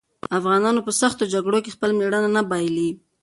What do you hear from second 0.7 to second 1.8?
په سختو جګړو کې